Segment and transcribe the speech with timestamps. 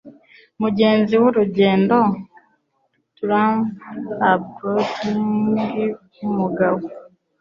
[0.61, 1.97] mugenzi wurugendo
[3.17, 3.67] "Tramp
[4.33, 5.01] Abroad"
[6.23, 6.81] wumugabo